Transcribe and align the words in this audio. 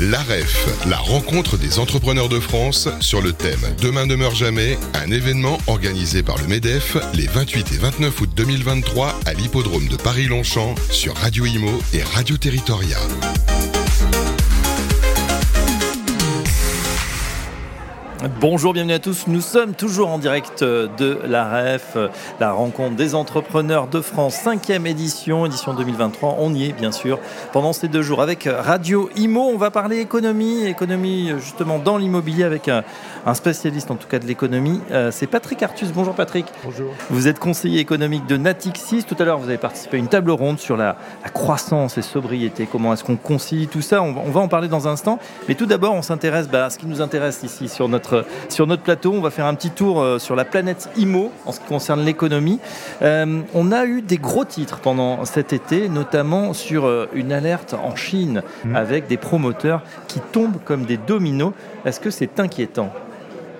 L'AREF, 0.00 0.66
la 0.88 0.96
rencontre 0.96 1.56
des 1.56 1.78
entrepreneurs 1.78 2.28
de 2.28 2.40
France 2.40 2.88
sur 2.98 3.22
le 3.22 3.32
thème 3.32 3.60
Demain 3.80 4.06
ne 4.06 4.16
meurt 4.16 4.34
jamais, 4.34 4.76
un 4.92 5.10
événement 5.10 5.58
organisé 5.68 6.24
par 6.24 6.36
le 6.38 6.48
MEDEF 6.48 6.96
les 7.14 7.28
28 7.28 7.72
et 7.72 7.78
29 7.78 8.20
août 8.20 8.30
2023 8.34 9.20
à 9.24 9.34
l'hippodrome 9.34 9.86
de 9.86 9.96
Paris-Longchamp 9.96 10.74
sur 10.90 11.14
Radio 11.14 11.46
Imo 11.46 11.80
et 11.92 12.02
Radio 12.02 12.36
Territoria. 12.36 12.98
Bonjour, 18.40 18.72
bienvenue 18.72 18.94
à 18.94 18.98
tous. 18.98 19.26
Nous 19.26 19.42
sommes 19.42 19.74
toujours 19.74 20.08
en 20.08 20.18
direct 20.18 20.62
de 20.64 21.18
la 21.26 21.46
REF, 21.46 21.98
la 22.40 22.52
rencontre 22.52 22.96
des 22.96 23.14
entrepreneurs 23.14 23.86
de 23.86 24.00
France, 24.00 24.34
cinquième 24.36 24.86
édition, 24.86 25.44
édition 25.44 25.74
2023. 25.74 26.36
On 26.38 26.54
y 26.54 26.66
est, 26.66 26.72
bien 26.72 26.92
sûr, 26.92 27.18
pendant 27.52 27.74
ces 27.74 27.88
deux 27.88 28.00
jours 28.00 28.22
avec 28.22 28.48
Radio 28.50 29.10
Imo. 29.16 29.42
On 29.42 29.58
va 29.58 29.70
parler 29.70 29.98
économie, 29.98 30.64
économie 30.64 31.32
justement 31.38 31.78
dans 31.78 31.98
l'immobilier 31.98 32.44
avec 32.44 32.68
un, 32.68 32.82
spécialiste 33.34 33.90
en 33.90 33.96
tout 33.96 34.08
cas 34.08 34.18
de 34.18 34.26
l'économie. 34.26 34.80
Euh, 34.90 35.10
c'est 35.10 35.26
Patrick 35.26 35.62
Artus. 35.62 35.92
Bonjour 35.92 36.14
Patrick. 36.14 36.46
Bonjour. 36.64 36.92
Vous 37.10 37.28
êtes 37.28 37.38
conseiller 37.38 37.80
économique 37.80 38.26
de 38.26 38.38
Natixis. 38.38 39.04
Tout 39.04 39.16
à 39.18 39.24
l'heure, 39.24 39.38
vous 39.38 39.48
avez 39.48 39.58
participé 39.58 39.96
à 39.96 40.00
une 40.00 40.08
table 40.08 40.30
ronde 40.30 40.58
sur 40.58 40.76
la, 40.78 40.96
croissance 41.34 41.98
et 41.98 42.02
sobriété. 42.02 42.66
Comment 42.70 42.94
est-ce 42.94 43.04
qu'on 43.04 43.16
concilie 43.16 43.66
tout 43.66 43.82
ça? 43.82 44.02
On 44.02 44.12
va, 44.12 44.40
en 44.40 44.48
parler 44.48 44.68
dans 44.68 44.88
un 44.88 44.92
instant. 44.92 45.18
Mais 45.48 45.56
tout 45.56 45.66
d'abord, 45.66 45.94
on 45.94 46.02
s'intéresse 46.02 46.48
bah, 46.48 46.66
à 46.66 46.70
ce 46.70 46.78
qui 46.78 46.86
nous 46.86 47.02
intéresse 47.02 47.42
ici 47.42 47.68
sur 47.68 47.88
notre 47.88 48.13
sur 48.48 48.66
notre 48.66 48.82
plateau. 48.82 49.12
On 49.12 49.20
va 49.20 49.30
faire 49.30 49.46
un 49.46 49.54
petit 49.54 49.70
tour 49.70 50.00
euh, 50.00 50.18
sur 50.18 50.36
la 50.36 50.44
planète 50.44 50.88
IMO 50.96 51.32
en 51.46 51.52
ce 51.52 51.60
qui 51.60 51.66
concerne 51.66 52.04
l'économie. 52.04 52.60
Euh, 53.02 53.40
on 53.54 53.72
a 53.72 53.84
eu 53.84 54.02
des 54.02 54.18
gros 54.18 54.44
titres 54.44 54.80
pendant 54.80 55.24
cet 55.24 55.52
été, 55.52 55.88
notamment 55.88 56.52
sur 56.52 56.86
euh, 56.86 57.06
une 57.14 57.32
alerte 57.32 57.74
en 57.74 57.96
Chine 57.96 58.42
mmh. 58.64 58.76
avec 58.76 59.06
des 59.06 59.16
promoteurs 59.16 59.82
qui 60.08 60.20
tombent 60.20 60.58
comme 60.64 60.84
des 60.84 60.96
dominos. 60.96 61.52
Est-ce 61.84 62.00
que 62.00 62.10
c'est 62.10 62.40
inquiétant? 62.40 62.92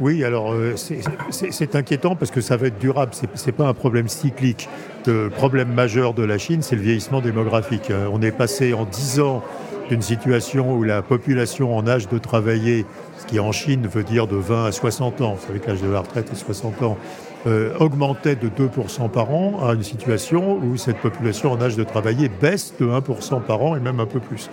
Oui, 0.00 0.24
alors 0.24 0.52
c'est 1.30 1.76
inquiétant 1.76 2.16
parce 2.16 2.32
que 2.32 2.40
ça 2.40 2.56
va 2.56 2.66
être 2.66 2.80
durable. 2.80 3.12
Ce 3.14 3.46
n'est 3.46 3.52
pas 3.52 3.68
un 3.68 3.74
problème 3.74 4.08
cyclique. 4.08 4.68
Le 5.06 5.30
problème 5.30 5.72
majeur 5.72 6.14
de 6.14 6.24
la 6.24 6.36
Chine, 6.36 6.62
c'est 6.62 6.74
le 6.74 6.82
vieillissement 6.82 7.20
démographique. 7.20 7.92
On 8.12 8.20
est 8.20 8.32
passé 8.32 8.74
en 8.74 8.86
10 8.86 9.20
ans 9.20 9.44
d'une 9.88 10.02
situation 10.02 10.74
où 10.74 10.82
la 10.82 11.02
population 11.02 11.76
en 11.76 11.86
âge 11.86 12.08
de 12.08 12.18
travailler 12.18 12.86
ce 13.18 13.26
qui 13.26 13.38
en 13.40 13.52
Chine 13.52 13.86
veut 13.86 14.02
dire 14.02 14.26
de 14.26 14.36
20 14.36 14.66
à 14.66 14.72
60 14.72 15.20
ans, 15.20 15.34
vous 15.34 15.46
savez 15.46 15.60
que 15.60 15.68
l'âge 15.68 15.82
de 15.82 15.90
la 15.90 16.00
retraite 16.00 16.30
est 16.32 16.36
60 16.36 16.82
ans, 16.82 16.98
euh, 17.46 17.74
augmentait 17.78 18.36
de 18.36 18.48
2% 18.48 19.10
par 19.10 19.30
an 19.30 19.68
à 19.68 19.74
une 19.74 19.82
situation 19.82 20.56
où 20.56 20.76
cette 20.76 20.98
population 20.98 21.52
en 21.52 21.60
âge 21.60 21.76
de 21.76 21.84
travailler 21.84 22.28
baisse 22.28 22.74
de 22.80 22.86
1% 22.86 23.42
par 23.42 23.62
an 23.62 23.76
et 23.76 23.80
même 23.80 24.00
un 24.00 24.06
peu 24.06 24.20
plus. 24.20 24.48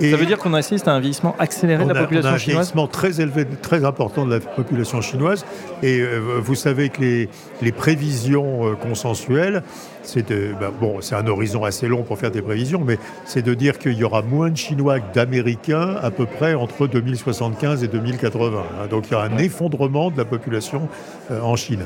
Ça 0.00 0.16
veut 0.16 0.26
dire 0.26 0.38
qu'on 0.38 0.54
assiste 0.54 0.88
à 0.88 0.92
un 0.92 1.00
vieillissement 1.00 1.34
accéléré 1.38 1.84
de 1.84 1.92
la 1.92 2.02
population 2.02 2.36
chinoise 2.36 2.46
On 2.46 2.50
a 2.50 2.52
un 2.52 2.54
vieillissement 2.54 2.86
très 2.86 3.20
élevé, 3.20 3.46
très 3.62 3.84
important 3.84 4.26
de 4.26 4.34
la 4.34 4.40
population 4.40 5.00
chinoise. 5.00 5.44
Et 5.82 6.00
euh, 6.00 6.40
vous 6.42 6.54
savez 6.54 6.88
que 6.88 7.00
les, 7.00 7.28
les 7.62 7.72
prévisions 7.72 8.66
euh, 8.66 8.74
consensuelles 8.74 9.62
c'est 10.04 10.30
ben, 10.30 10.70
bon, 10.78 11.00
c'est 11.00 11.14
un 11.14 11.26
horizon 11.26 11.64
assez 11.64 11.88
long 11.88 12.02
pour 12.02 12.18
faire 12.18 12.30
des 12.30 12.42
prévisions, 12.42 12.82
mais 12.84 12.98
c'est 13.24 13.42
de 13.42 13.54
dire 13.54 13.78
qu'il 13.78 13.94
y 13.94 14.04
aura 14.04 14.22
moins 14.22 14.50
de 14.50 14.56
Chinois 14.56 15.00
que 15.00 15.14
d'Américains 15.14 15.96
à 16.02 16.10
peu 16.10 16.26
près 16.26 16.54
entre 16.54 16.86
2075 16.86 17.82
et 17.82 17.88
2080. 17.88 18.58
Hein. 18.58 18.86
Donc 18.88 19.06
il 19.08 19.12
y 19.12 19.14
aura 19.14 19.24
un 19.24 19.38
effondrement 19.38 20.10
de 20.10 20.18
la 20.18 20.24
population 20.24 20.88
euh, 21.30 21.40
en 21.40 21.56
Chine. 21.56 21.84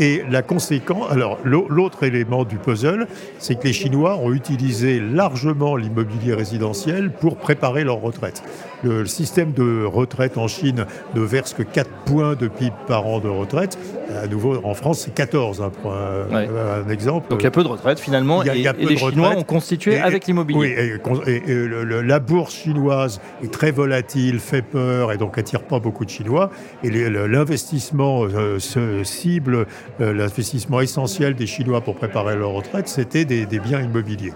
Et 0.00 0.22
la 0.30 0.40
conséquence, 0.40 1.10
alors 1.10 1.38
l'autre 1.44 2.04
élément 2.04 2.44
du 2.44 2.56
puzzle, 2.56 3.06
c'est 3.38 3.56
que 3.56 3.64
les 3.64 3.74
Chinois 3.74 4.16
ont 4.16 4.32
utilisé 4.32 4.98
largement 4.98 5.76
l'immobilier 5.76 6.32
résidentiel 6.32 7.10
pour 7.10 7.36
préparer 7.36 7.84
leur 7.84 8.00
retraite. 8.00 8.42
Le, 8.82 9.04
système 9.04 9.52
de 9.52 9.84
retraite 9.84 10.38
en 10.38 10.48
Chine 10.48 10.86
ne 11.14 11.20
verse 11.20 11.52
que 11.52 11.62
4 11.62 11.90
points 12.06 12.34
de 12.34 12.48
PIB 12.48 12.72
par 12.86 13.06
an 13.06 13.20
de 13.20 13.28
retraite. 13.28 13.78
À 14.22 14.26
nouveau, 14.26 14.58
en 14.64 14.72
France, 14.72 15.00
c'est 15.00 15.14
14, 15.14 15.60
hein, 15.60 15.70
pour 15.82 15.92
un, 15.92 16.88
exemple. 16.88 17.28
Donc 17.28 17.42
il 17.42 17.44
y 17.44 17.46
a 17.46 17.50
peu 17.50 17.62
de 17.62 17.68
retraite 17.68 18.00
finalement, 18.00 18.42
et, 18.42 18.64
les 18.78 18.96
Chinois 18.96 19.34
ont 19.36 19.42
constitué 19.42 19.98
avec 19.98 20.26
l'immobilier. 20.26 20.98
Oui, 21.26 21.32
et, 21.46 21.68
la 22.02 22.18
bourse 22.20 22.54
chinoise 22.54 23.20
est 23.44 23.52
très 23.52 23.70
volatile, 23.70 24.40
fait 24.40 24.62
peur, 24.62 25.12
et 25.12 25.18
donc 25.18 25.36
attire 25.36 25.62
pas 25.62 25.78
beaucoup 25.78 26.06
de 26.06 26.10
Chinois. 26.10 26.50
Et 26.82 26.90
l'investissement 26.90 28.24
euh, 28.24 28.58
cible 29.04 29.54
euh, 29.54 29.64
l'investissement 29.98 30.80
essentiel 30.80 31.34
des 31.34 31.46
Chinois 31.46 31.80
pour 31.80 31.96
préparer 31.96 32.36
leur 32.36 32.50
retraite, 32.50 32.88
c'était 32.88 33.24
des, 33.24 33.60
biens 33.60 33.80
immobiliers. 33.80 34.32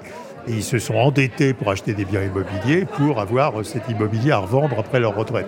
Et 0.47 0.53
ils 0.53 0.65
se 0.65 0.78
sont 0.78 0.94
endettés 0.94 1.54
pour 1.54 1.70
acheter 1.70 1.94
des 1.94 2.04
biens 2.04 2.22
immobiliers 2.22 2.84
pour 2.84 3.20
avoir 3.20 3.65
cet 3.65 3.88
immobilier 3.88 4.32
à 4.32 4.38
revendre 4.38 4.78
après 4.78 5.00
leur 5.00 5.15
retraite. 5.15 5.47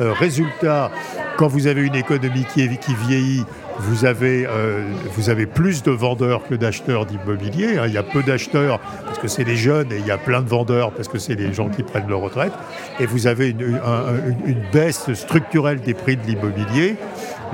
Euh, 0.00 0.12
résultat, 0.12 0.90
quand 1.36 1.46
vous 1.46 1.66
avez 1.66 1.82
une 1.82 1.94
économie 1.94 2.44
qui 2.44 2.66
vieillit, 3.06 3.44
vous 3.78 4.04
avez, 4.04 4.46
euh, 4.46 4.82
vous 5.14 5.30
avez 5.30 5.46
plus 5.46 5.82
de 5.82 5.90
vendeurs 5.90 6.46
que 6.46 6.54
d'acheteurs 6.54 7.06
d'immobilier. 7.06 7.78
Hein. 7.78 7.84
Il 7.86 7.92
y 7.92 7.98
a 7.98 8.02
peu 8.02 8.22
d'acheteurs 8.22 8.80
parce 9.04 9.18
que 9.18 9.28
c'est 9.28 9.44
les 9.44 9.56
jeunes 9.56 9.92
et 9.92 9.98
il 9.98 10.06
y 10.06 10.10
a 10.10 10.18
plein 10.18 10.42
de 10.42 10.48
vendeurs 10.48 10.92
parce 10.92 11.08
que 11.08 11.18
c'est 11.18 11.34
les 11.34 11.52
gens 11.52 11.68
qui 11.68 11.82
prennent 11.82 12.08
leur 12.08 12.20
retraite. 12.20 12.52
Et 13.00 13.06
vous 13.06 13.26
avez 13.26 13.50
une 13.50 14.62
baisse 14.72 15.12
structurelle 15.14 15.80
des 15.80 15.94
prix 15.94 16.16
de 16.16 16.22
l'immobilier 16.22 16.96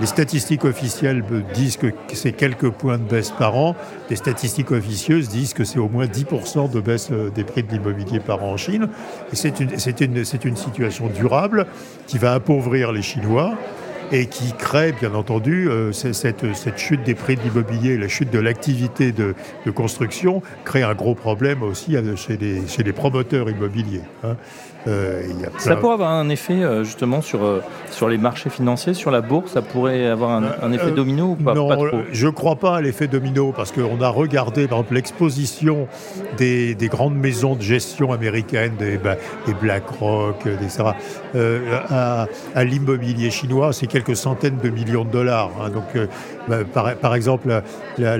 les 0.01 0.07
statistiques 0.07 0.65
officielles 0.65 1.25
disent 1.55 1.77
que 1.77 1.89
c'est 2.12 2.33
quelques 2.33 2.71
points 2.71 2.99
de 2.99 3.03
baisse 3.03 3.31
par 3.31 3.57
an. 3.57 3.75
Les 4.11 4.17
statistiques 4.17 4.71
officieuses 4.71 5.28
disent 5.28 5.55
que 5.55 5.65
c'est 5.65 5.81
au 5.81 5.89
moins 5.89 6.07
10% 6.07 6.71
de 6.71 6.81
baisse 6.81 7.09
euh, 7.11 7.31
des 7.31 7.43
prix 7.43 7.65
de 7.65 7.73
l'immobilier 7.73 8.21
par 8.21 8.45
an 8.45 8.53
en 8.53 8.57
Chine. 8.57 8.89
Et 9.33 9.37
c'est 9.37 9.59
une, 9.59 9.71
une, 9.71 10.25
une 10.45 10.57
situation 10.57 11.09
durable 11.09 11.67
qui 12.07 12.19
va 12.19 12.34
appauvrir 12.34 12.93
les 12.93 13.03
Chinois 13.03 13.55
et 14.13 14.27
qui 14.27 14.53
crée, 14.53 14.93
bien 14.93 15.15
entendu, 15.15 15.69
euh, 15.69 15.93
cette, 15.93 16.55
cette, 16.55 16.79
chute 16.79 17.03
des 17.05 17.15
prix 17.15 17.37
de 17.37 17.43
l'immobilier, 17.43 17.99
la 17.99 18.09
chute 18.09 18.31
de 18.31 18.39
l'activité 18.39 19.13
de, 19.13 19.35
construction, 19.75 20.43
crée 20.65 20.83
un 20.83 20.95
gros 20.95 21.15
problème 21.15 21.63
aussi 21.63 21.95
euh, 21.95 22.17
chez 22.17 22.37
les, 22.37 22.67
chez 22.67 22.83
les 22.83 22.93
promoteurs 22.93 23.51
immobiliers. 23.51 24.03
Hein. 24.25 24.37
Euh, 24.87 25.23
ça 25.59 25.77
pourrait 25.77 25.95
avoir 25.95 26.13
un 26.13 26.29
effet 26.31 26.63
justement 26.85 27.21
sur, 27.21 27.41
sur 27.91 28.09
les 28.09 28.17
marchés 28.17 28.49
financiers, 28.49 28.95
sur 28.95 29.11
la 29.11 29.21
bourse, 29.21 29.53
ça 29.53 29.61
pourrait 29.61 30.07
avoir 30.07 30.31
un, 30.63 30.73
effet 30.73 30.93
domino 30.93 31.37
ou 31.39 31.43
pas, 31.43 31.53
Non, 31.53 31.69
je 32.11 32.27
ne 32.27 32.31
crois 32.31 32.57
pas 32.57 32.77
à 32.77 32.81
l'effet 32.81 33.09
domino 33.09 33.53
parce 33.55 33.73
qu'on 33.73 34.01
a 34.01 34.09
regardé 34.09 34.67
par 34.67 34.79
exemple 34.79 34.95
l'exposition 34.95 35.89
des, 36.39 36.75
des, 36.75 36.89
grandes 36.89 37.17
maisons 37.17 37.57
de 37.57 37.61
gestion 37.61 38.13
américaines, 38.13 38.77
des, 38.79 38.97
bah, 38.97 39.17
des 39.47 39.55
BlackRock, 39.55 40.47
etc., 40.47 40.85
à, 41.91 42.27
à 42.55 42.65
l'immobilier 42.65 43.31
chinois, 43.31 43.73
c'est 43.73 43.89
quelques 43.98 44.16
centaines 44.16 44.59
de 44.59 44.69
millions 44.69 45.04
de 45.04 45.10
dollars. 45.10 45.50
Hein. 45.60 45.70
Donc, 45.70 45.84
euh, 45.97 46.06
bah, 46.48 46.59
par, 46.64 47.14
exemple, 47.14 47.62
la, 47.98 48.19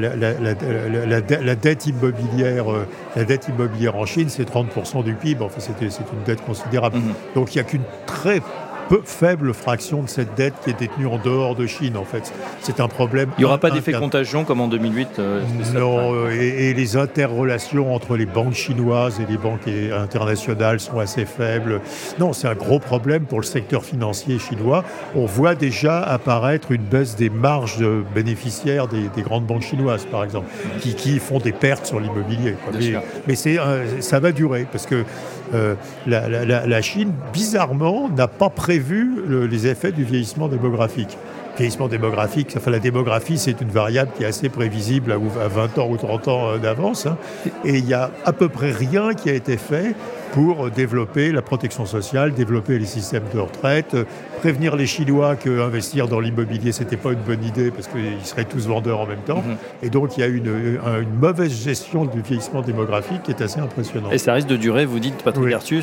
dette 1.55 1.87
immobilière, 1.87 2.73
euh, 2.73 2.87
la 3.17 3.25
dette 3.25 3.49
immobilière 3.49 3.97
en 3.97 4.07
Chine, 4.07 4.29
c'est 4.29 4.49
30% 4.49 5.05
du 5.05 5.15
PIB. 5.15 5.45
Enfin, 5.45 5.61
c'est 5.61 5.81
une 5.81 6.23
dette 6.27 6.45
considérable. 6.45 6.99
Mm-hmm. 6.99 7.35
Donc, 7.35 7.55
il 7.55 7.59
n'y 7.59 7.61
a 7.61 7.65
qu'une 7.65 7.83
très 8.07 8.41
peu 8.89 9.03
faible 9.05 9.53
fraction 9.55 10.03
de 10.03 10.09
cette 10.09 10.35
dette 10.35 10.55
qui 10.65 10.71
est 10.71 10.79
détenue 10.79 11.07
en 11.07 11.19
dehors 11.19 11.55
de 11.55 11.67
Chine, 11.67 11.97
en 11.97 12.05
fait. 12.05 12.33
C'est 12.61 12.81
un 12.81 12.89
problème. 12.89 13.31
Il 13.39 13.41
n'y 13.41 13.45
aura 13.45 13.59
pas 13.59 13.71
d'effet 13.71 13.93
contagion 13.93 14.45
comme 14.45 14.61
en 14.61 14.69
2008 14.69 15.09
euh, 15.19 15.43
Non, 15.75 16.15
euh, 16.15 16.31
et, 16.31 16.75
les 16.75 16.97
interrelations 16.97 17.95
entre 17.95 18.17
les 18.17 18.27
banques 18.27 18.55
chinoises 18.55 19.21
et 19.21 19.31
les 19.31 19.39
banques 19.39 19.69
internationales 19.69 20.81
sont 20.81 20.99
assez 20.99 21.25
faibles. 21.25 21.81
Non, 22.19 22.33
c'est 22.33 22.49
un 22.49 22.55
gros 22.55 22.79
problème 22.79 23.25
pour 23.25 23.41
le 23.41 23.45
secteur 23.45 23.85
financier 23.85 24.39
chinois. 24.39 24.85
On 25.15 25.27
voit 25.27 25.55
déjà 25.55 26.03
apparaître 26.03 26.73
une 26.73 26.83
baisse 26.83 27.17
des 27.17 27.31
marges 27.31 27.85
bénéficiaires 28.15 28.89
des, 28.89 29.23
grandes 29.23 29.47
banques 29.47 29.63
chinoises, 29.63 30.07
par 30.07 30.25
exemple, 30.25 30.47
qui, 30.81 30.95
qui 30.95 31.19
font 31.19 31.39
des 31.39 31.53
pertes 31.53 31.87
sur 31.87 32.01
l'immobilier. 32.01 32.55
Mais, 32.73 32.95
mais 33.27 33.35
c'est, 33.35 33.59
ça 34.01 34.21
va 34.21 34.33
durer, 34.33 34.67
parce 34.71 34.87
que 34.87 35.05
euh, 35.55 35.75
la, 36.07 36.83
Chine, 36.83 37.13
bizarrement, 37.33 38.09
n'a 38.09 38.29
pas 38.29 38.51
prévu 38.51 39.23
les 39.49 39.67
effets 39.67 39.93
du 39.93 40.05
vieillissement 40.05 40.49
démographique. 40.49 41.17
Vieillissement 41.57 41.89
démographique, 41.89 42.55
enfin, 42.57 42.71
la 42.71 42.79
démographie, 42.79 43.37
c'est 43.37 43.61
une 43.61 43.71
variable 43.71 44.13
qui 44.17 44.23
est 44.23 44.27
assez 44.27 44.49
prévisible 44.49 45.11
à 45.11 45.49
20 45.49 45.79
ans 45.79 45.89
ou 45.91 45.97
30 45.97 46.29
ans 46.29 46.49
euh, 46.51 46.59
d'avance. 46.59 47.07
Hein. 47.07 47.17
et 47.65 47.79
il 47.79 47.85
n'y 47.85 47.95
a 47.95 48.11
à 48.25 48.33
peu 48.33 48.49
près 48.49 48.71
rien 48.71 49.13
qui 49.15 49.29
a 49.29 49.35
été 49.35 49.57
fait 49.57 49.97
pour 50.33 50.71
développer 50.71 51.33
la 51.33 51.43
protection 51.43 51.85
sociale, 51.85 52.33
développer 52.33 52.79
les 52.79 52.87
systèmes 52.87 53.25
de 53.35 53.41
retraite, 53.41 53.97
prévenir 54.39 54.77
les 54.77 54.87
Chinois 54.87 55.37
qu'investir 55.37 56.09
dans 56.09 56.21
l'immobilier, 56.21 56.73
ce 56.73 56.83
n'était 56.83 56.97
pas 56.97 57.13
une 57.13 57.21
bonne 57.21 57.45
idée 57.45 57.71
parce 57.71 57.89
qu'ils 57.89 58.25
seraient 58.25 58.45
tous 58.45 58.67
vendeurs 58.67 59.01
en 59.01 59.07
même 59.07 59.23
temps. 59.27 59.43
Mhm. 59.47 59.57
Et 59.83 59.91
donc, 59.91 60.17
il 60.17 60.21
y 60.21 60.23
a 60.23 60.27
une, 60.27 60.47
une, 60.47 61.19
mauvaise 61.21 61.53
gestion 61.63 62.05
du 62.05 62.23
vieillissement 62.23 62.63
démographique 62.63 63.23
qui 63.25 63.33
est 63.33 63.43
assez 63.43 63.61
impressionnante. 63.61 64.13
Et 64.13 64.19
ça 64.19 64.33
risque 64.33 64.49
de 64.49 64.57
durer, 64.57 64.87
vous 64.87 65.01
dites, 65.01 65.23
Patrick 65.23 65.45
oui. 65.45 65.81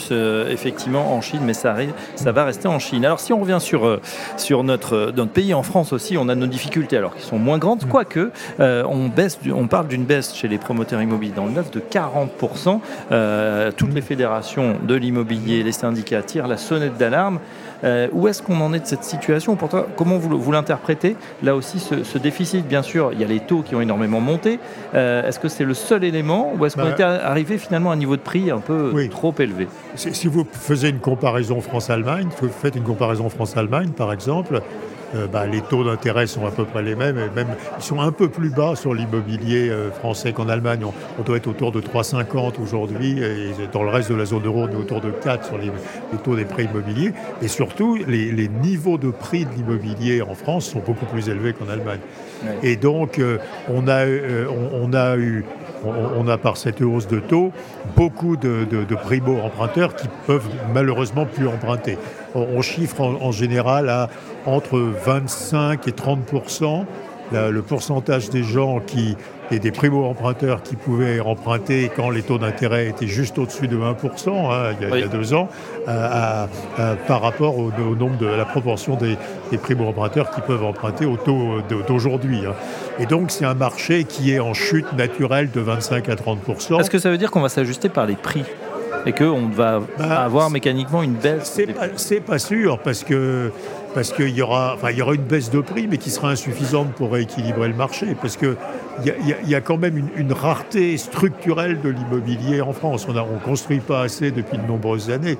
effectivement, 0.50 1.13
en 1.13 1.22
Chine, 1.22 1.42
mais 1.46 1.54
ça, 1.54 1.75
ça 2.16 2.31
va 2.31 2.46
rester 2.46 2.68
en 2.68 2.80
Chine. 2.80 3.06
Alors, 3.06 3.19
si 3.19 3.34
on 3.34 3.40
revient 3.40 3.60
sur, 3.60 3.86
euh, 3.86 4.02
sur 4.38 4.63
notre, 4.63 5.12
notre 5.16 5.31
pays, 5.31 5.54
en 5.54 5.63
France 5.63 5.94
aussi, 5.94 6.18
on 6.18 6.30
a 6.30 6.36
nos 6.36 6.48
difficultés, 6.48 6.98
alors 6.98 7.16
qui 7.16 7.24
sont 7.24 7.38
moins 7.38 7.58
grandes, 7.58 7.84
mm. 7.86 7.90
quoique 7.90 8.31
on, 8.60 9.10
baisse, 9.10 9.40
on 9.54 9.68
parle 9.68 9.88
d'une 9.88 10.06
baisse 10.06 10.34
chez 10.34 10.48
les 10.48 10.58
promoteurs 10.58 11.01
immobiliers 11.01 11.34
dans 11.36 11.46
le 11.46 11.51
neuf 11.51 11.72
de 11.72 11.80
40%. 11.80 13.74
toutes 13.75 13.94
les 13.94 14.01
fédérations 14.01 14.75
de 14.81 14.96
l'immobilier, 14.96 15.63
les 15.63 15.72
syndicats 15.72 16.24
tirent 16.24 16.48
la 16.48 16.58
sonnette 16.58 16.98
d'alarme. 16.98 17.40
Euh, 17.83 18.07
où 18.13 18.27
est-ce 18.27 18.42
qu'on 18.42 18.60
en 18.62 18.74
est 18.74 18.80
de 18.80 18.86
cette 18.86 19.04
situation 19.04 19.56
Pour 19.56 19.69
toi, 19.69 19.88
comment 19.95 20.18
vous, 20.18 20.51
l'interprétez 20.51 21.16
Là 21.44 21.56
aussi, 21.56 21.80
ce, 21.80 22.18
déficit, 22.18 22.68
bien 22.68 22.81
sûr, 22.81 23.12
il 23.13 23.19
y 23.19 23.24
a 23.24 23.27
les 23.27 23.39
taux 23.39 23.62
qui 23.62 23.75
ont 23.75 23.81
énormément 23.81 24.22
monté. 24.22 24.60
Euh, 24.94 25.27
est-ce 25.27 25.39
que 25.39 25.48
c'est 25.48 25.66
le 25.66 25.74
seul 25.74 26.04
élément 26.04 26.54
ou 26.57 26.66
est-ce 26.66 26.75
qu'on 26.75 26.83
bah, 26.83 26.92
était 26.92 27.04
arrivé 27.04 27.57
finalement 27.57 27.92
à 27.92 27.94
un 27.94 27.98
niveau 27.98 28.16
de 28.16 28.22
prix 28.22 28.51
un 28.51 28.60
peu 28.60 28.94
trop 29.10 29.33
élevé 29.39 29.68
Si 29.95 30.27
vous 30.27 30.45
faisiez 30.51 30.89
une 30.89 31.00
comparaison 31.00 31.62
France-Allemagne, 31.62 32.30
vous 32.42 32.50
faites 32.50 32.75
une 32.75 32.83
comparaison 32.83 33.30
France-Allemagne, 33.30 33.89
par 33.89 34.13
exemple, 34.13 34.62
euh, 35.15 35.27
bah, 35.27 35.45
les 35.45 35.62
taux 35.62 35.83
d'intérêt 35.83 36.27
sont 36.27 36.45
à 36.45 36.51
peu 36.51 36.65
près 36.65 36.83
les 36.83 36.95
mêmes, 36.95 37.17
et 37.17 37.29
même 37.35 37.47
ils 37.77 37.83
sont 37.83 38.00
un 38.00 38.12
peu 38.12 38.29
plus 38.29 38.50
bas 38.50 38.75
sur 38.75 38.94
l'immobilier 38.94 39.69
euh, 39.69 39.91
français 39.91 40.33
qu'en 40.33 40.50
Allemagne. 40.50 40.81
On, 41.19 41.23
doit 41.23 41.38
être 41.38 41.47
autour 41.47 41.71
de 41.71 41.81
3,50 41.81 42.62
aujourd'hui, 42.62 43.19
et 43.19 43.51
dans 43.71 43.83
le 43.83 43.89
reste 43.89 44.12
de 44.12 44.15
la 44.15 44.25
zone 44.25 44.45
euro, 44.45 44.63
on 44.63 44.69
est 44.69 44.75
autour 44.75 45.01
de 45.01 45.09
4 45.09 45.45
sur 45.45 45.57
les, 45.57 45.71
taux 46.23 46.35
des 46.35 46.45
prix 46.45 46.65
immobiliers. 46.65 47.13
Et 47.41 47.47
surtout, 47.47 47.97
les, 48.07 48.47
niveaux 48.47 48.97
de 48.97 49.09
prix 49.09 49.45
de 49.45 49.51
l'immobilier 49.56 50.21
en 50.21 50.35
France 50.35 50.65
sont 50.65 50.79
beaucoup 50.79 51.06
plus 51.06 51.29
élevés 51.29 51.53
qu'en 51.53 51.67
Allemagne. 51.67 52.00
Et 52.62 52.75
donc, 52.75 53.17
euh, 53.17 53.38
on, 53.69 53.88
a, 53.88 54.06
on, 54.73 54.94
a 54.94 55.17
eu 55.17 55.45
on, 55.83 56.27
a 56.27 56.38
par 56.38 56.57
cette 56.57 56.81
hausse 56.81 57.07
de 57.07 57.19
taux 57.19 57.51
beaucoup 57.95 58.38
de, 58.38 58.65
de, 58.65 58.95
primo-emprunteurs 58.95 59.95
qui 59.95 60.07
peuvent 60.27 60.47
malheureusement 60.73 61.25
plus 61.25 61.47
emprunter. 61.47 61.97
On, 62.36 62.62
chiffre 62.62 63.02
en, 63.02 63.32
général 63.32 63.90
à 63.90 64.10
entre 64.46 64.78
25 64.78 65.88
et 65.88 65.92
30% 65.92 66.86
le 67.32 67.62
pourcentage 67.62 68.30
des 68.30 68.44
gens 68.44 68.80
qui, 68.80 69.16
et 69.52 69.60
des 69.60 69.72
primo-emprunteurs 69.72 70.64
qui 70.64 70.76
pouvaient 70.76 71.20
emprunter 71.20 71.92
quand 71.96 72.10
les 72.10 72.22
taux 72.22 72.38
d'intérêt 72.38 72.88
étaient 72.88 73.08
juste 73.08 73.38
au-dessus 73.38 73.68
de 73.68 73.78
1% 73.78 74.30
hein, 74.30 74.76
il, 74.80 75.00
y 75.00 75.04
a, 75.04 75.08
deux 75.08 75.34
ans, 75.34 75.50
par 75.86 77.22
rapport 77.22 77.58
au, 77.58 77.72
nombre 77.96 78.18
de 78.18 78.26
la 78.26 78.46
proportion 78.46 78.96
des, 78.96 79.18
primo-emprunteurs 79.58 80.32
qui 80.32 80.42
peuvent 80.42 80.64
emprunter 80.64 81.06
au 81.06 81.18
taux 81.18 81.62
d'aujourd'hui. 81.88 82.42
Hein. 82.46 82.54
Et 83.00 83.06
donc 83.06 83.32
c'est 83.32 83.46
un 83.46 83.54
marché 83.54 84.04
qui 84.04 84.32
est 84.32 84.40
en 84.40 84.54
chute 84.54 84.92
naturelle 84.94 85.50
de 85.52 85.62
25 85.62 86.10
à 86.10 86.16
30%. 86.16 86.80
Est-ce 86.80 86.90
que 86.90 87.00
ça 87.00 87.10
veut 87.10 87.18
dire 87.18 87.32
qu'on 87.32 87.42
va 87.42 87.50
s'ajuster 87.50 87.90
par 87.90 88.06
les 88.06 88.16
prix? 88.16 88.44
Et 89.06 89.13
qu'on 89.13 89.48
va 89.48 89.81
bah, 89.98 90.24
avoir 90.24 90.50
mécaniquement 90.50 91.04
une 91.04 91.13
baisse 91.13 91.52
C'est 91.54 91.68
pas, 91.68 91.88
pas 92.25 92.40
sûr 92.40 92.80
parce 92.80 93.04
que 93.04 93.52
parce 93.96 94.12
qu'il 94.12 94.31
y 94.31 94.42
aura, 94.42 94.74
enfin, 94.75 94.92
il 94.92 94.98
y 94.98 95.02
aura 95.02 95.16
une 95.16 95.24
baisse 95.24 95.50
de 95.50 95.62
prix, 95.62 95.88
mais 95.90 95.98
qui 95.98 96.10
sera 96.10 96.30
insuffisante 96.30 96.92
pour 96.96 97.13
rééquilibrer 97.13 97.69
le 97.69 97.75
marché, 97.75 98.07
parce 98.22 98.36
qu'il 98.36 98.57
y, 99.06 99.50
y, 99.50 99.56
a 99.56 99.62
quand 99.62 99.78
même 99.78 100.10
une, 100.18 100.34
rareté 100.34 100.98
structurelle 100.98 101.80
de 101.80 101.88
l'immobilier 101.88 102.60
en 102.60 102.74
France. 102.74 103.07
On 103.07 103.13
ne 103.13 103.40
construit 103.40 103.80
pas 103.80 104.02
assez 104.02 104.31
depuis 104.31 104.57
de 104.57 104.68
nombreuses 104.68 105.12
années. 105.12 105.38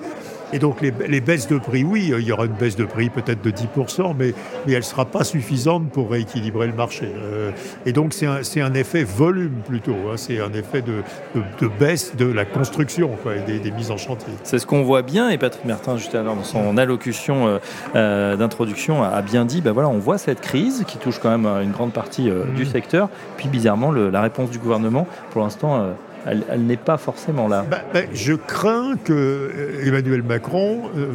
Et 0.54 0.60
donc 0.60 0.82
les, 0.82 1.22
baisses 1.22 1.48
de 1.48 1.58
prix, 1.58 1.84
oui, 1.84 2.12
il 2.18 2.24
y 2.24 2.32
aura 2.32 2.46
une 2.46 2.54
baisse 2.54 2.76
de 2.76 2.86
prix 2.86 3.10
peut-être 3.10 3.42
de 3.42 3.52
10%, 3.52 4.16
mais, 4.18 4.34
mais 4.66 4.74
elle 4.74 4.78
ne 4.78 4.82
sera 4.82 5.06
pas 5.06 5.24
suffisante 5.24 5.90
pour 5.90 6.12
rééquilibrer 6.12 6.68
le 6.68 6.74
marché. 6.74 7.12
Euh, 7.16 7.52
et 7.86 7.94
donc 7.94 8.14
c'est 8.14 8.28
un, 8.28 8.42
un, 8.66 8.74
effet 8.74 9.04
volume 9.04 9.62
plutôt, 9.66 9.96
hein. 10.10 10.18
c'est 10.18 10.40
un 10.40 10.54
effet 10.54 10.82
de, 10.82 11.02
de, 11.36 11.68
baisse 11.68 12.16
de 12.16 12.26
la 12.26 12.46
construction 12.46 13.12
quoi, 13.24 13.34
et 13.36 13.60
des, 13.60 13.72
mises 13.72 13.92
en 13.92 13.98
chantier. 13.98 14.34
C'est 14.44 14.60
ce 14.60 14.66
qu'on 14.66 14.84
voit 14.84 15.02
bien, 15.02 15.30
et 15.30 15.38
Patrick 15.38 15.66
Martin, 15.66 15.98
juste 15.98 16.16
dans 16.16 16.44
son 16.44 16.78
allocution 16.78 17.48
euh, 17.48 17.58
euh, 17.96 18.36
d'introduction, 18.36 19.04
a 19.04 19.22
bien 19.22 19.46
dit, 19.46 19.62
ben 19.62 19.72
voilà, 19.72 19.90
on 19.90 20.00
voit 20.00 20.18
cette 20.18 20.42
crise 20.42 20.84
qui 20.88 20.98
touche 20.98 21.20
quand 21.20 21.36
même 21.36 21.46
une 21.64 21.72
grande 21.72 21.92
partie 21.92 22.30
du 22.56 22.64
mmh. 22.64 22.68
secteur, 22.68 23.10
puis 23.38 23.50
bizarrement 23.50 23.92
la 23.92 24.22
réponse 24.22 24.52
du 24.52 24.60
gouvernement, 24.60 25.08
pour 25.32 25.42
l'instant 25.42 25.96
elle, 26.25 26.66
n'est 26.66 26.77
pas 26.77 26.98
forcément 26.98 27.48
là. 27.48 27.66
Bah, 27.69 27.81
bah, 27.94 28.01
je 28.13 28.33
crains 28.33 28.95
que 29.04 29.13
euh, 29.13 29.86
Emmanuel 29.86 30.24
Macron 30.24 30.83
euh, 30.98 31.07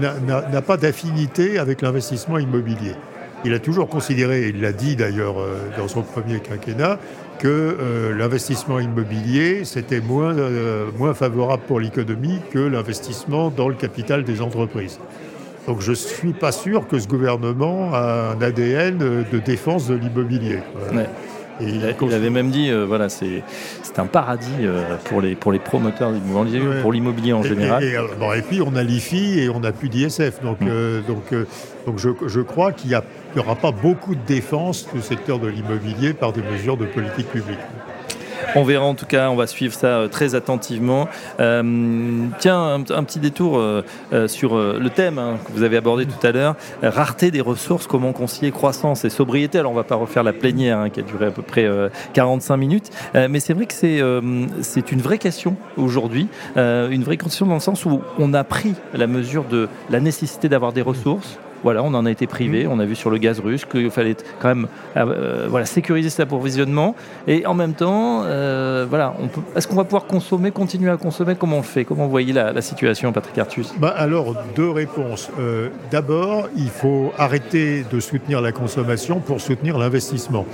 n'a 0.00 0.62
pas 0.62 0.76
d'affinité 0.76 1.58
avec 1.58 1.82
l'investissement 1.82 2.38
immobilier. 2.38 2.94
Il 3.44 3.52
a 3.52 3.58
toujours 3.58 3.88
considéré, 3.88 4.48
il 4.48 4.62
l'a 4.62 4.72
dit 4.72 4.96
d'ailleurs 4.96 5.38
euh, 5.38 5.56
dans 5.76 5.88
son 5.88 6.02
premier 6.02 6.40
quinquennat, 6.40 6.98
que 7.38 8.12
l'investissement 8.16 8.78
immobilier, 8.78 9.64
c'était 9.64 10.00
moins, 10.00 10.34
moins 10.96 11.14
favorable 11.14 11.64
pour 11.66 11.80
l'économie 11.80 12.38
que 12.52 12.60
l'investissement 12.60 13.50
dans 13.50 13.68
le 13.68 13.74
capital 13.74 14.22
des 14.22 14.40
entreprises. 14.40 15.00
Donc 15.66 15.80
je 15.80 15.90
ne 15.90 15.96
suis 15.96 16.32
pas 16.32 16.52
sûr 16.52 16.86
que 16.86 16.98
ce 16.98 17.08
gouvernement 17.08 17.92
a 17.92 18.34
un 18.34 18.40
ADN 18.40 18.98
de 19.30 19.38
défense 19.40 19.88
de 19.88 19.94
l'immobilier. 19.94 20.60
Il, 21.60 22.14
avait 22.14 22.30
même 22.30 22.50
dit, 22.50 22.70
euh, 22.70 22.84
voilà, 22.84 23.08
c'est 23.08 23.42
un 23.96 24.06
paradis 24.06 24.48
euh, 24.60 24.96
pour, 25.04 25.20
les, 25.20 25.34
pour 25.34 25.52
les 25.52 25.58
promoteurs 25.58 26.12
d'immobilier, 26.12 26.60
pour 26.82 26.92
l'immobilier 26.92 27.32
en 27.32 27.42
général. 27.42 27.84
Et, 27.84 27.94
et, 27.94 28.42
puis 28.42 28.60
on 28.60 28.74
a 28.74 28.82
l'IFI 28.82 29.40
et 29.40 29.48
on 29.48 29.60
n'a 29.60 29.72
plus 29.72 29.88
d'ISF. 29.88 30.42
Donc, 30.42 30.60
mm. 30.60 30.68
euh, 30.68 31.00
donc, 31.02 31.34
donc 31.86 31.98
je, 31.98 32.10
je 32.26 32.40
crois 32.40 32.72
qu'il 32.72 32.90
n'y 32.90 33.40
aura 33.40 33.54
pas 33.54 33.72
beaucoup 33.72 34.14
de 34.14 34.24
défense 34.26 34.88
du 34.92 35.02
secteur 35.02 35.38
de 35.38 35.48
l'immobilier 35.48 36.12
par 36.12 36.32
des 36.32 36.42
mesures 36.42 36.76
de 36.76 36.86
politique 36.86 37.28
publique. 37.28 37.58
On 38.56 38.62
verra 38.62 38.84
en 38.84 38.94
tout 38.94 39.06
cas, 39.06 39.30
on 39.30 39.36
va 39.36 39.46
suivre 39.46 39.74
ça 39.74 39.86
euh, 39.86 40.08
très 40.08 40.34
attentivement. 40.34 41.08
Euh, 41.40 42.26
tiens, 42.38 42.84
un, 42.88 43.04
petit 43.04 43.18
détour 43.18 43.58
euh, 43.58 43.82
sur 44.28 44.56
le 44.56 44.90
thème 44.90 45.18
hein, 45.18 45.38
que 45.44 45.52
vous 45.52 45.62
avez 45.62 45.76
abordé 45.76 46.06
tout 46.06 46.26
à 46.26 46.32
l'heure, 46.32 46.56
rareté 46.82 47.30
des 47.30 47.40
ressources, 47.40 47.86
comment 47.86 48.12
concilier 48.12 48.50
croissance 48.50 49.04
et 49.04 49.10
sobriété. 49.10 49.58
Alors 49.58 49.72
on 49.72 49.74
ne 49.74 49.80
va 49.80 49.84
pas 49.84 49.96
refaire 49.96 50.22
la 50.22 50.32
plénière 50.32 50.78
hein, 50.78 50.90
qui 50.90 51.00
a 51.00 51.02
duré 51.02 51.26
à 51.26 51.30
peu 51.30 51.42
près 51.42 51.68
45 52.12 52.56
minutes, 52.56 52.90
mais 53.14 53.40
c'est 53.40 53.54
vrai 53.54 53.66
que 53.66 53.74
c'est 53.74 54.00
c'est 54.62 54.92
une 54.92 55.00
vraie 55.00 55.18
question 55.18 55.56
aujourd'hui, 55.76 56.28
une 56.56 57.02
vraie 57.02 57.16
question 57.16 57.46
dans 57.46 57.54
le 57.54 57.60
sens 57.60 57.84
où 57.84 58.00
on 58.18 58.34
a 58.34 58.44
pris 58.44 58.74
la 58.92 59.06
mesure 59.06 59.44
de 59.44 59.68
la 59.90 60.00
nécessité 60.00 60.48
d'avoir 60.48 60.72
des 60.72 60.82
ressources, 60.82 61.38
voilà, 61.64 61.82
on 61.82 61.94
en 61.94 62.06
a 62.06 62.10
été 62.10 62.26
privé. 62.28 62.66
Mmh. 62.66 62.70
On 62.70 62.78
a 62.78 62.84
vu 62.84 62.94
sur 62.94 63.10
le 63.10 63.16
gaz 63.18 63.40
russe 63.40 63.64
qu'il 63.64 63.90
fallait 63.90 64.16
quand 64.38 64.48
même 64.48 64.68
euh, 64.96 65.46
voilà, 65.48 65.66
sécuriser 65.66 66.10
cet 66.10 66.20
approvisionnement. 66.20 66.94
Et 67.26 67.46
en 67.46 67.54
même 67.54 67.72
temps, 67.72 68.22
euh, 68.24 68.86
voilà, 68.88 69.14
est-ce 69.56 69.66
qu'on 69.66 69.74
va 69.74 69.84
pouvoir 69.84 70.04
consommer, 70.04 70.50
continuer 70.50 70.90
à 70.90 70.98
consommer? 70.98 71.34
Comment 71.34 71.56
on 71.56 71.60
le 71.60 71.64
fait? 71.64 71.84
Comment 71.84 72.04
vous 72.04 72.10
voyez 72.10 72.32
la, 72.32 72.60
situation, 72.60 73.12
Patrick 73.12 73.38
Artus? 73.38 73.74
Bah 73.78 73.94
Alors, 73.96 74.34
deux 74.54 74.70
réponses. 74.70 75.30
Euh, 75.40 75.70
d'abord, 75.90 76.48
il 76.54 76.68
faut 76.68 77.12
arrêter 77.18 77.84
de 77.90 77.98
soutenir 77.98 78.42
la 78.42 78.52
consommation 78.52 79.20
pour 79.20 79.40
soutenir 79.40 79.78
l'investissement. 79.78 80.44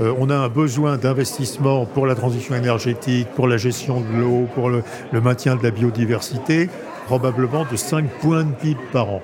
on 0.00 0.30
a 0.30 0.36
un 0.36 0.48
besoin 0.48 0.96
d'investissement 0.96 1.84
pour 1.84 2.06
la 2.06 2.14
transition 2.14 2.54
énergétique, 2.54 3.28
pour 3.34 3.48
la 3.48 3.56
gestion 3.56 4.00
de 4.00 4.20
l'eau, 4.20 4.48
pour 4.54 4.70
le, 4.70 4.82
le, 5.12 5.20
maintien 5.20 5.56
de 5.56 5.62
la 5.62 5.70
biodiversité, 5.70 6.68
probablement 7.06 7.64
de 7.70 7.76
5 7.76 8.04
points 8.20 8.44
de 8.44 8.52
PIB 8.52 8.80
par 8.92 9.08
an. 9.08 9.22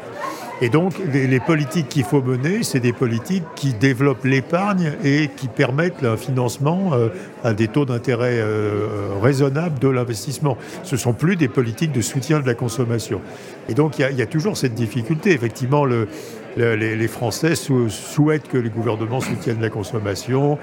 Et 0.63 0.69
donc, 0.69 0.93
les, 1.11 1.41
politiques 1.41 1.89
qu'il 1.89 2.05
faut 2.05 2.21
mener, 2.21 2.63
c'est 2.63 2.81
des 2.81 2.93
politiques 2.93 3.45
qui 3.57 3.73
développent 3.73 4.27
l'épargne 4.27 4.93
et 5.03 5.31
qui 5.35 5.49
permettent 5.49 6.03
le 6.03 6.17
financement 6.17 6.93
euh, 6.93 7.09
à 7.43 7.55
des 7.55 7.67
taux 7.67 7.87
d'intérêt 7.87 8.39
euh, 8.41 9.09
raisonnables 9.23 9.79
de 9.79 9.89
l'investissement. 9.89 10.59
Ce 10.83 10.97
ne 10.97 11.01
sont 11.01 11.15
plus 11.15 11.37
des 11.37 11.49
politiques 11.49 11.93
de 11.93 12.03
soutien 12.03 12.41
de 12.41 12.47
la 12.47 12.53
consommation. 12.53 13.23
Et 13.71 13.75
donc, 13.75 13.99
il 13.99 14.17
y, 14.17 14.23
a 14.23 14.27
toujours 14.27 14.59
cette 14.59 14.75
difficulté. 14.75 15.33
Effectivement, 15.33 15.87
le, 15.87 16.09
les, 16.57 17.09
Français 17.09 17.55
souhaitent 17.55 18.49
que 18.49 18.59
les 18.59 18.71
gouvernements 18.71 19.21
soutiennent 19.21 19.63
la 19.63 19.71
consommation. 19.71 20.59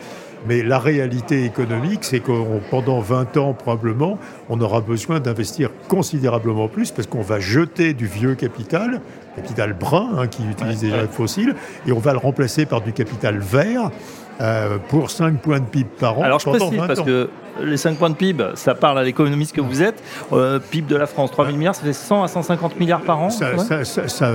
Mais 0.48 0.62
la 0.62 0.78
réalité 0.78 1.44
économique, 1.46 2.04
c'est 2.04 2.20
que 2.20 2.32
pendant 2.70 3.00
20 3.00 3.38
ans, 3.38 3.54
probablement, 3.54 4.20
on 4.50 4.62
aura 4.62 4.82
besoin 4.82 5.20
d'investir 5.20 5.67
considérablement 5.88 6.68
plus 6.68 6.92
parce 6.92 7.08
qu'on 7.08 7.22
va 7.22 7.40
jeter 7.40 7.94
du 7.94 8.06
vieux 8.06 8.36
capital, 8.36 9.02
capital 9.36 9.74
brun, 9.74 10.10
hein, 10.18 10.28
qui 10.28 10.44
utilise 10.48 10.82
déjà 10.82 11.02
le 11.02 11.08
fossile, 11.08 11.56
et 11.88 11.92
on 11.92 12.00
va 12.00 12.12
le 12.14 12.20
remplacer 12.20 12.66
par 12.66 12.82
du 12.82 12.94
capital 12.94 13.38
vert 13.40 13.92
euh, 14.40 14.78
pour 14.90 15.10
5 15.10 15.40
points 15.40 15.60
de 15.60 15.66
PIB 15.66 15.90
par 16.00 16.20
an. 16.20 16.22
Alors 16.22 16.40
je 16.40 16.50
précise 16.50 16.78
parce 16.86 17.02
que 17.02 17.30
les 17.64 17.78
5 17.78 17.98
points 17.98 18.12
de 18.12 18.16
PIB, 18.16 18.44
ça 18.54 18.76
parle 18.76 19.00
à 19.00 19.04
l'économiste 19.04 19.56
que 19.56 19.62
vous 19.62 19.82
êtes. 19.82 20.04
Euh, 20.32 20.60
PIB 20.60 20.88
de 20.88 20.96
la 20.96 21.08
France, 21.08 21.32
3 21.32 21.46
000 21.46 21.58
milliards, 21.58 21.74
ça 21.74 21.82
fait 21.82 21.94
100 21.94 22.24
à 22.24 22.28
150 22.28 22.80
milliards 22.80 23.02
par 23.02 23.20
an 23.20 23.30
ça, 23.32 23.48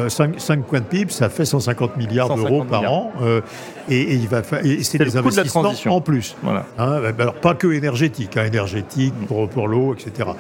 5, 0.09 0.65
points 0.65 0.81
de 0.81 0.85
PIB, 0.85 1.13
ça 1.13 1.29
fait 1.29 1.45
150 1.45 1.97
milliards 1.97 2.35
d'euros 2.35 2.65
par 2.65 2.91
an. 2.93 3.13
Euh, 3.23 3.43
et, 3.89 4.15
il 4.15 4.27
va 4.27 4.43
c'est 4.83 4.99
des 4.99 5.17
investissements 5.17 5.73
en 5.87 6.01
plus. 6.01 6.35
Voilà. 6.43 6.67
Hein, 6.79 7.01
alors 7.19 7.35
pas 7.35 7.55
que 7.55 7.69
énergétique, 7.69 8.37
hein, 8.37 8.45
énergétique 8.45 9.15
pour, 9.29 9.49
pour 9.49 9.69
l'eau, 9.69 9.95
etc. 9.95 10.31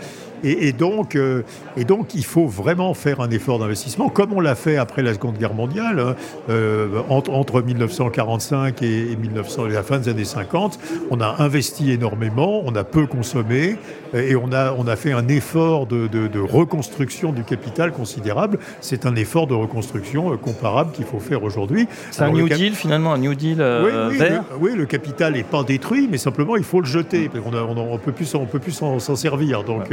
Et, 0.45 0.73
donc, 0.73 1.15
euh, 1.15 1.43
et 1.77 1.85
donc, 1.85 2.15
il 2.15 2.25
faut 2.25 2.47
vraiment 2.47 2.95
faire 2.95 3.21
un 3.21 3.31
effort 3.31 3.59
d'investissement, 3.59 4.09
comme 4.09 4.33
on 4.33 4.41
l'a 4.41 4.55
fait 4.55 4.77
après 4.77 5.03
la 5.03 5.15
Seconde 5.15 5.39
Guerre 5.39 5.55
mondiale, 5.55 6.01
hein, 6.01 6.17
euh, 6.51 7.01
entre, 7.09 7.31
entre, 7.31 7.63
1945 7.63 8.83
et, 8.83 9.17
1900, 9.17 9.67
la 9.67 9.83
fin 9.83 9.99
des 9.99 10.09
années 10.09 10.25
50. 10.25 10.79
On 11.11 11.21
a 11.21 11.37
investi 11.39 11.93
énormément, 11.93 12.63
on 12.65 12.75
a 12.75 12.85
peu 12.85 13.07
consommé, 13.07 13.77
et 14.15 14.37
on 14.37 14.53
a, 14.53 14.73
on 14.77 14.87
a 14.87 14.97
fait 14.97 15.13
un 15.13 15.29
effort 15.29 15.87
de, 15.87 16.09
de, 16.09 16.41
reconstruction 16.41 17.33
du 17.33 17.45
capital 17.45 17.93
considérable. 17.93 18.59
C'est 18.81 19.07
un 19.07 19.15
effort 19.15 19.47
de 19.47 19.55
reconstruction 19.55 20.33
euh, 20.33 20.37
comparable 20.37 20.93
qu'il 20.93 21.05
faut 21.05 21.21
faire 21.21 21.45
aujourd'hui. 21.45 21.87
C'est 22.11 22.23
un 22.23 22.31
New 22.31 22.49
Deal, 22.49 22.75
finalement, 22.75 23.13
un 23.13 23.19
New 23.19 23.35
Deal 23.35 23.63
oui, 23.85 23.91
oui, 24.11 24.19
vert 24.19 24.45
le, 24.51 24.57
oui, 24.59 24.75
le 24.75 24.87
capital 24.87 25.35
n'est 25.35 25.45
pas 25.45 25.63
détruit, 25.63 26.09
mais 26.11 26.19
simplement, 26.19 26.57
il 26.57 26.65
faut 26.65 26.81
le 26.81 26.87
jeter. 26.87 27.31
On 27.45 27.51
ne 27.51 27.99
peut 27.99 28.13
plus, 28.13 28.35
on 28.35 28.47
peut 28.47 28.59
plus 28.59 28.73
s'en 28.73 28.99
servir. 29.17 29.63
Donc, 29.63 29.93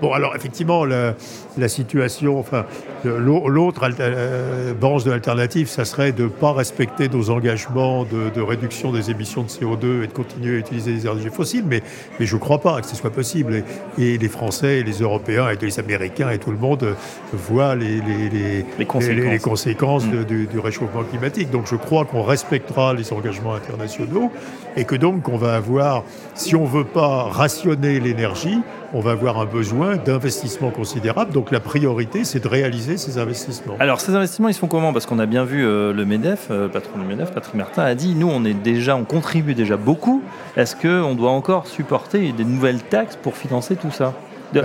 bon, 0.00 0.12
alors, 0.12 0.34
effectivement, 0.36 0.84
la, 0.84 1.14
la 1.58 1.68
situation, 1.68 2.38
enfin, 2.38 2.64
l'autre 3.04 3.88
euh, 4.00 4.74
branche 4.74 5.04
de 5.04 5.10
l'alternative, 5.10 5.68
ça 5.68 5.84
serait 5.84 6.12
de 6.12 6.24
ne 6.24 6.28
pas 6.28 6.52
respecter 6.52 7.08
nos 7.08 7.30
engagements 7.30 8.04
de, 8.04 8.40
réduction 8.40 8.92
des 8.92 9.10
émissions 9.10 9.42
de 9.42 9.48
CO2 9.48 10.04
et 10.04 10.06
de 10.06 10.12
continuer 10.12 10.56
à 10.56 10.58
utiliser 10.58 10.92
des 10.94 11.00
énergies 11.02 11.28
fossiles, 11.30 11.64
mais, 11.66 11.82
mais 12.18 12.26
je 12.26 12.34
ne 12.34 12.40
crois 12.40 12.58
pas 12.58 12.80
que 12.80 12.86
ce 12.86 12.96
soit 12.96 13.10
possible. 13.10 13.64
Et, 13.98 14.18
les 14.18 14.28
Français, 14.28 14.78
et 14.78 14.82
les 14.82 14.98
Européens, 14.98 15.48
et 15.50 15.56
les 15.56 15.78
Américains, 15.78 16.30
et 16.30 16.38
tout 16.38 16.50
le 16.50 16.56
monde 16.56 16.96
voient 17.32 17.74
les, 17.74 18.00
les, 18.00 18.64
les 18.78 18.86
conséquences, 18.86 19.32
les, 19.32 19.38
conséquences 19.38 20.06
mm. 20.06 20.24
du, 20.24 20.46
du, 20.46 20.58
réchauffement 20.58 21.02
climatique. 21.02 21.50
Donc 21.50 21.66
je 21.66 21.76
crois 21.76 22.04
qu'on 22.04 22.22
respectera 22.22 22.94
les 22.94 23.12
engagements 23.12 23.54
internationaux 23.54 24.30
et 24.76 24.84
que 24.84 24.94
donc 24.94 25.28
on 25.28 25.36
va 25.36 25.54
avoir, 25.54 26.04
si 26.34 26.54
on 26.56 26.62
ne 26.62 26.68
veut 26.68 26.84
pas 26.84 27.24
rationner 27.24 28.00
l'énergie, 28.00 28.60
on 28.94 29.00
va 29.00 29.12
avoir 29.12 29.38
un 29.38 29.46
besoin 29.46 29.96
d'investissement 29.96 30.70
considérable. 30.70 31.32
Donc 31.32 31.50
la 31.50 31.60
priorité, 31.60 32.24
c'est 32.24 32.40
de 32.40 32.48
réaliser 32.48 32.96
ces 32.96 33.18
investissements. 33.18 33.74
Alors 33.78 34.00
ces 34.00 34.14
investissements, 34.14 34.48
ils 34.48 34.54
se 34.54 34.58
font 34.58 34.68
comment? 34.68 34.92
Parce 34.92 35.06
qu'on 35.06 35.18
a 35.18 35.26
bien 35.26 35.44
vu 35.44 35.64
euh, 35.64 35.92
le 35.92 36.04
MEDEF, 36.04 36.48
euh, 36.50 36.68
patron 36.68 36.98
du 36.98 37.06
MEDEF, 37.06 37.32
Patrick 37.32 37.54
Martin, 37.54 37.82
a 37.82 37.94
dit, 37.94 38.14
nous, 38.14 38.28
on 38.28 38.44
est 38.44 38.54
déjà, 38.54 38.96
on 38.96 39.04
contribue 39.04 39.54
déjà 39.54 39.76
beaucoup. 39.76 40.22
Est-ce 40.56 40.76
qu'on 40.76 41.14
doit 41.14 41.30
encore 41.30 41.66
supporter 41.66 42.32
des 42.32 42.44
nouvelles 42.44 42.82
taxes 42.82 43.16
pour 43.20 43.36
financer 43.36 43.76
tout 43.76 43.90
ça? 43.90 44.14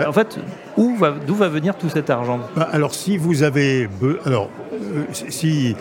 En 0.05 0.11
fait, 0.11 0.37
d'où 0.77 0.95
va, 0.97 1.11
va 1.11 1.47
venir 1.47 1.75
tout 1.77 1.87
cet 1.87 2.09
argent? 2.09 2.41
Bah, 2.57 2.67
Alors, 2.73 2.93
si 2.93 3.17
vous 3.17 3.43
avez. 3.43 3.87
Alors, 4.25 4.49
euh, 4.73 5.05
si 5.11 5.75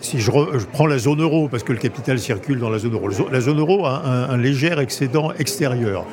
si 0.00 0.20
je, 0.20 0.30
prends 0.72 0.86
la 0.86 0.98
zone 0.98 1.20
euro, 1.20 1.48
parce 1.48 1.64
que 1.64 1.72
le 1.72 1.78
capital 1.78 2.20
circule 2.20 2.60
dans 2.60 2.70
la 2.70 2.78
zone 2.78 2.94
euro, 2.94 3.08
la 3.32 3.40
zone 3.40 3.58
euro 3.58 3.84
a 3.84 4.30
un 4.30 4.36
léger 4.36 4.78
excédent 4.78 5.32
extérieur. 5.38 6.04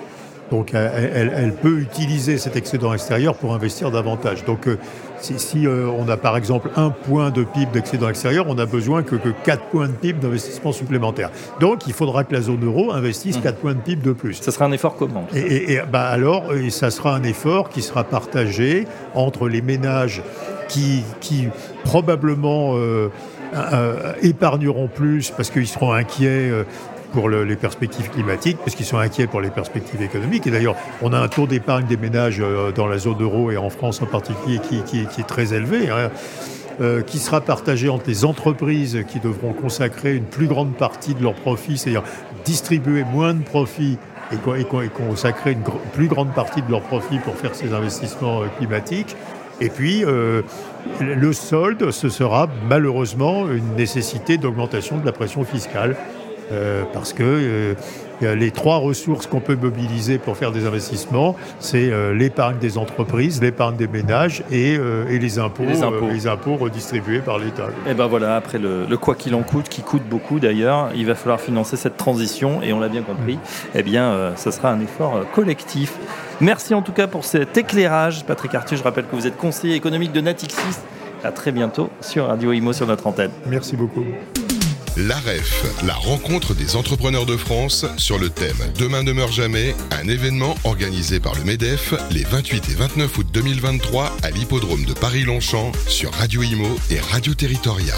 Donc 0.51 0.73
elle, 0.73 1.53
peut 1.53 1.79
utiliser 1.79 2.37
cet 2.37 2.55
excédent 2.55 2.93
extérieur 2.93 3.35
pour 3.35 3.53
investir 3.53 3.89
davantage. 3.89 4.45
Donc 4.45 4.67
euh, 4.67 4.77
si, 5.19 5.65
euh, 5.65 5.87
on 5.97 6.07
a 6.07 6.17
par 6.17 6.37
exemple 6.37 6.69
un 6.75 6.91
point 6.91 7.31
de 7.31 7.43
PIB 7.43 7.71
d'excédent 7.73 8.09
extérieur, 8.09 8.45
on 8.47 8.57
a 8.59 8.65
besoin 8.65 9.01
que, 9.01 9.15
que 9.15 9.29
4 9.29 9.63
points 9.65 9.87
de 9.87 9.93
PIB 9.93 10.19
d'investissement 10.19 10.71
supplémentaire. 10.71 11.31
Donc 11.59 11.87
il 11.87 11.93
faudra 11.93 12.23
que 12.23 12.33
la 12.33 12.41
zone 12.41 12.63
euro 12.63 12.91
investisse 12.91 13.37
4 13.37 13.55
mmh. 13.55 13.59
points 13.59 13.73
de 13.73 13.79
PIB 13.79 14.03
de 14.03 14.13
plus. 14.13 14.35
Ça 14.35 14.51
sera 14.51 14.65
un 14.65 14.71
effort 14.71 14.95
commun. 14.95 15.23
Et, 15.33 15.79
bah 15.91 16.07
alors, 16.07 16.53
et 16.53 16.69
ça 16.69 16.91
sera 16.91 17.15
un 17.15 17.23
effort 17.23 17.69
qui 17.69 17.81
sera 17.81 18.03
partagé 18.03 18.85
entre 19.15 19.47
les 19.47 19.61
ménages 19.61 20.21
qui, 20.67 21.03
qui 21.21 21.47
probablement 21.83 22.75
euh, 22.75 23.09
épargneront 24.21 24.87
plus 24.87 25.31
parce 25.31 25.49
qu'ils 25.49 25.67
seront 25.67 25.93
inquiets 25.93 26.51
pour 27.15 27.29
les 27.29 27.55
perspectives 27.55 28.09
climatiques, 28.09 28.57
parce 28.57 28.75
qu'ils 28.75 28.85
sont 28.85 28.97
inquiets 28.97 29.25
pour 29.25 29.39
les 29.39 29.49
perspectives 29.49 30.01
économiques. 30.01 30.45
Et 30.47 30.51
d'ailleurs, 30.51 30.75
on 31.01 31.13
a 31.13 31.19
un 31.19 31.29
taux 31.29 31.47
d'épargne 31.47 31.85
des 31.85 31.95
ménages 31.95 32.41
euh, 32.41 32.73
dans 32.73 32.87
la 32.87 32.97
zone 32.97 33.21
euro 33.21 33.51
et 33.51 33.57
en 33.57 33.69
France 33.69 34.01
en 34.01 34.05
particulier 34.05 34.59
qui, 34.59 34.99
est 34.99 35.27
très 35.27 35.53
élevé. 35.53 35.89
Hein, 35.89 36.11
euh, 36.81 37.01
qui 37.01 37.19
sera 37.19 37.39
partagé 37.39 37.87
entre 37.87 38.09
les 38.09 38.25
entreprises 38.25 39.05
qui 39.07 39.21
devront 39.21 39.53
consacrer 39.53 40.13
une 40.13 40.25
plus 40.25 40.47
grande 40.47 40.75
partie 40.75 41.15
de 41.15 41.23
leurs 41.23 41.35
profits, 41.35 41.77
c'est-à-dire 41.77 42.03
distribuer 42.43 43.05
moins 43.05 43.33
de 43.33 43.43
profits 43.43 43.97
et, 44.33 44.65
consacrer 44.89 45.53
une 45.53 45.63
plus 45.93 46.07
grande 46.07 46.33
partie 46.33 46.61
de 46.61 46.69
leurs 46.69 46.81
profits 46.81 47.19
pour 47.19 47.35
faire 47.35 47.55
ces 47.55 47.73
investissements 47.73 48.41
euh, 48.41 48.47
climatiques. 48.57 49.15
Et 49.61 49.69
puis, 49.69 50.03
le 50.99 51.31
solde, 51.31 51.89
ce 51.91 52.09
sera 52.09 52.49
malheureusement 52.67 53.49
une 53.49 53.75
nécessité 53.77 54.37
d'augmentation 54.37 54.97
de 54.97 55.05
la 55.05 55.13
pression 55.13 55.45
fiscale. 55.45 55.95
Euh, 56.51 56.83
parce 56.93 57.13
que 57.13 57.23
euh, 58.21 58.35
les 58.35 58.51
trois 58.51 58.77
ressources 58.77 59.27
qu'on 59.27 59.39
peut 59.39 59.55
mobiliser 59.55 60.17
pour 60.17 60.37
faire 60.37 60.51
des 60.51 60.65
investissements, 60.65 61.35
c'est 61.59 61.91
euh, 61.91 62.13
l'épargne 62.13 62.57
des 62.59 62.77
entreprises, 62.77 63.41
l'épargne 63.41 63.75
des 63.75 63.87
ménages 63.87 64.43
et, 64.51 64.77
les, 65.09 65.39
impôts, 65.39 65.63
les, 65.65 66.27
impôts. 66.27 66.55
redistribués 66.55 67.19
par 67.19 67.39
l'État. 67.39 67.67
Et 67.89 67.93
ben 67.93 68.07
voilà, 68.07 68.35
après 68.35 68.59
le, 68.59 68.85
quoi 68.97 69.15
qu'il 69.15 69.35
en 69.35 69.41
coûte, 69.41 69.69
qui 69.69 69.81
coûte 69.81 70.03
beaucoup 70.07 70.39
d'ailleurs, 70.39 70.89
il 70.95 71.05
va 71.05 71.15
falloir 71.15 71.39
financer 71.41 71.77
cette 71.77 71.97
transition 71.97 72.61
et 72.61 72.73
on 72.73 72.79
l'a 72.79 72.89
bien 72.89 73.01
compris. 73.01 73.39
Eh 73.73 73.83
bien, 73.83 74.33
ce 74.35 74.51
sera 74.51 74.71
un 74.71 74.79
effort 74.79 75.25
collectif. 75.33 75.93
Merci 76.41 76.73
en 76.73 76.81
tout 76.81 76.93
cas 76.93 77.07
pour 77.07 77.25
cet 77.25 77.57
éclairage, 77.57 78.25
Patrick 78.25 78.53
Arthur. 78.55 78.77
Je 78.77 78.83
rappelle 78.83 79.05
que 79.05 79.15
vous 79.15 79.27
êtes 79.27 79.37
conseiller 79.37 79.75
économique 79.75 80.11
de 80.11 80.21
Natixis. 80.21 80.79
À 81.23 81.31
très 81.31 81.51
bientôt 81.51 81.89
sur 82.01 82.27
Radio 82.27 82.51
Imo 82.51 82.71
sur 82.71 82.85
notre 82.87 83.07
antenne. 83.07 83.31
Merci 83.47 83.75
beaucoup. 83.75 84.05
L'AREF, 84.97 85.65
la 85.85 85.93
rencontre 85.93 86.53
des 86.53 86.77
entrepreneurs 86.77 87.25
de 87.25 87.35
France 87.35 87.85
sur 87.97 88.17
le 88.17 88.29
thème 88.29 88.55
Demain 88.79 89.03
ne 89.03 89.11
meurt 89.11 89.33
jamais, 89.33 89.75
un 89.91 90.07
événement 90.07 90.55
organisé 90.63 91.19
par 91.19 91.35
le 91.35 91.43
MEDEF 91.43 91.93
les 92.11 92.23
28 92.23 92.69
et 92.69 92.75
29 92.75 93.17
août 93.17 93.27
2023 93.33 94.15
à 94.23 94.31
l'hippodrome 94.31 94.85
de 94.85 94.93
Paris-Longchamp 94.93 95.73
sur 95.87 96.13
Radio 96.13 96.43
Imo 96.43 96.77
et 96.89 96.99
Radio 96.99 97.33
Territoria. 97.33 97.95